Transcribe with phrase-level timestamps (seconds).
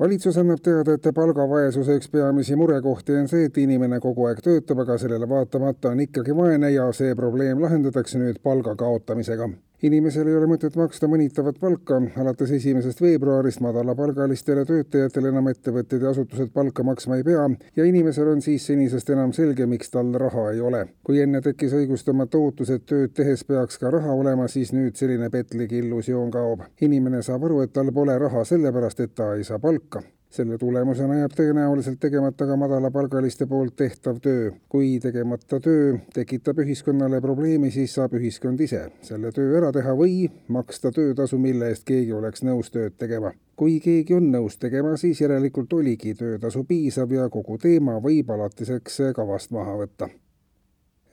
[0.00, 4.84] valitsus annab teada, et palgavaesuse üks peamisi murekohti on see, et inimene kogu aeg töötab,
[4.84, 9.50] aga sellele vaatamata on ikkagi vaene ja see probleem lahendatakse nüüd palga kaotamisega.
[9.82, 16.10] Inimesel ei ole mõtet maksta mõnitavat palka, alates esimesest veebruarist madalapalgalistele töötajatele enam ettevõtted ja
[16.10, 17.46] asutused palka maksma ei pea
[17.76, 20.84] ja inimesel on siis senisest enam selge, miks tal raha ei ole.
[21.04, 25.30] kui enne tekkis õigustamata ootus, et tööd tehes peaks ka raha olema, siis nüüd selline
[25.30, 26.66] petlik illusioon kaob.
[26.80, 30.02] inimene saab aru, et tal pole raha sellepärast, et ta ei saa palka.
[30.30, 34.50] Selle tulemusena jääb tõenäoliselt tegemata ka madalapalgaliste poolt tehtav töö.
[34.68, 40.28] kui tegemata töö tekitab ühiskonnale probleemi, siis saab ühiskond ise selle töö ära teha või
[40.48, 43.32] maksta töötasu, mille eest keegi oleks nõus tööd tegema.
[43.56, 49.00] kui keegi on nõus tegema, siis järelikult oligi töötasu piisav ja kogu teema võib alatiseks
[49.16, 50.12] kavast maha võtta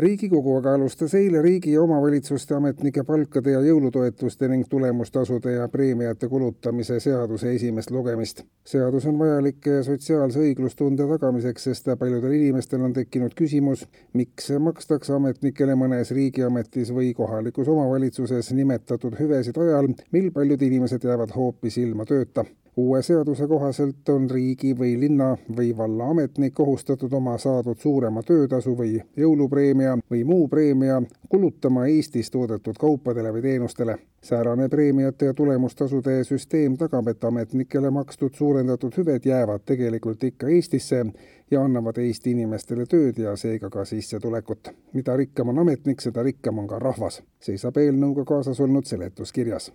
[0.00, 6.28] riigikogu aga alustas eile riigi ja omavalitsuste ametnike palkade ja jõulutoetuste ning tulemustasude ja preemiate
[6.28, 8.42] kulutamise seaduse esimest lugemist.
[8.64, 15.76] seadus on vajalik sotsiaalse õiglustunde tagamiseks, sest paljudel inimestel on tekkinud küsimus, miks makstakse ametnikele
[15.76, 22.46] mõnes riigiametis või kohalikus omavalitsuses nimetatud hüvesid ajal, mil paljud inimesed jäävad hoopis ilma tööta
[22.76, 28.76] uue seaduse kohaselt on riigi või linna või valla ametnik kohustatud oma saadud suurema töötasu
[28.78, 33.98] või jõulupreemia või muu preemia kulutama Eestis toodetud kaupadele või teenustele.
[34.22, 41.04] säärane preemiate ja tulemustasude süsteem tagab, et ametnikele makstud suurendatud hüved jäävad tegelikult ikka Eestisse
[41.50, 44.68] ja annavad Eesti inimestele tööd ja seega ka sissetulekut.
[44.92, 49.72] mida rikkam on ametnik, seda rikkam on ka rahvas, seisab eelnõuga kaasas olnud seletuskirjas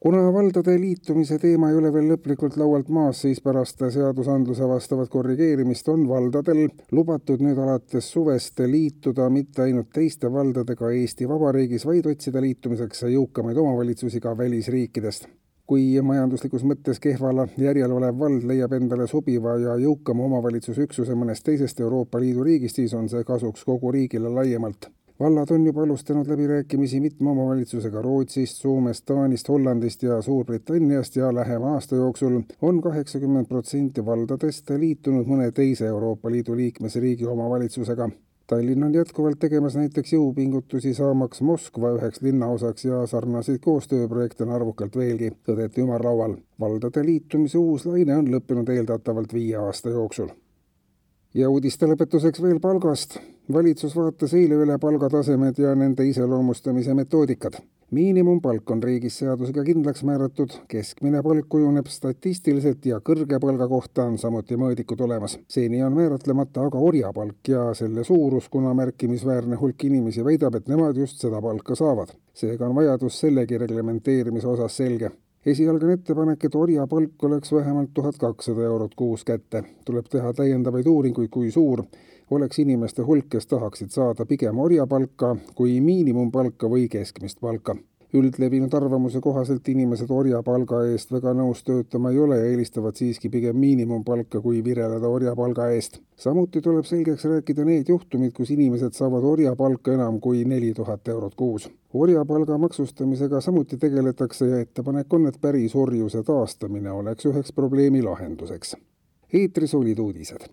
[0.00, 5.88] kuna valdade liitumise teema ei ole veel lõplikult laualt maas, siis pärast seadusandluse vastavat korrigeerimist
[5.88, 12.44] on valdadel lubatud nüüd alates suvest liituda mitte ainult teiste valdadega Eesti Vabariigis, vaid otsida
[12.44, 15.28] liitumiseks jõukamaid omavalitsusi ka välisriikidest.
[15.66, 21.80] Kui majanduslikus mõttes kehval järjel olev vald leiab endale sobiva ja jõukama omavalitsusüksuse mõnest teisest
[21.82, 27.00] Euroopa Liidu riigist, siis on see kasuks kogu riigile laiemalt vallad on juba alustanud läbirääkimisi
[27.00, 34.04] mitme omavalitsusega Rootsist, Soomest, Taanist, Hollandist ja Suurbritanniast ja lähema aasta jooksul on kaheksakümmend protsenti
[34.06, 38.10] valdadest liitunud mõne teise Euroopa Liidu liikmesriigi omavalitsusega.
[38.46, 44.96] Tallinn on jätkuvalt tegemas näiteks jõupingutusi saamaks Moskva üheks linnaosaks ja sarnaseid koostööprojekte on arvukalt
[44.96, 46.36] veelgi, tõdeti ümarlaual.
[46.60, 50.30] valdade liitumise uus laine on lõppenud eeldatavalt viie aasta jooksul
[51.36, 53.18] ja uudiste lõpetuseks veel palgast.
[53.52, 57.58] valitsus vaatas eile üle palgatasemed ja nende iseloomustamise metoodikad.
[57.90, 64.18] miinimumpalk on riigis seadusega kindlaks määratud, keskmine palk kujuneb statistiliselt ja kõrge palga kohta on
[64.18, 65.38] samuti mõõdikud olemas.
[65.48, 70.96] seni on määratlemata aga orjapalk ja selle suurus, kuna märkimisväärne hulk inimesi väidab, et nemad
[70.96, 72.16] just seda palka saavad.
[72.32, 75.10] seega on vajadus sellegi reglementeerimise osas selge
[75.46, 79.64] esialgne ettepanek, et orjapalk oleks vähemalt tuhat kakssada eurot kuus kätte.
[79.84, 81.84] tuleb teha täiendavaid uuringuid, kui suur
[82.30, 87.76] oleks inimeste hulk, kes tahaksid saada pigem orjapalka kui miinimumpalka või keskmist palka
[88.14, 93.56] üldlevinud arvamuse kohaselt inimesed orjapalga eest väga nõus töötama ei ole ja eelistavad siiski pigem
[93.58, 96.00] miinimumpalka, kui vireleda orjapalga eest.
[96.16, 101.34] samuti tuleb selgeks rääkida need juhtumid, kus inimesed saavad orjapalka enam kui neli tuhat eurot
[101.34, 101.70] kuus.
[101.94, 108.76] orjapalga maksustamisega samuti tegeletakse ja ettepanek on, et päris orjuse taastamine oleks üheks probleemi lahenduseks.
[109.32, 110.46] eetris olid uudised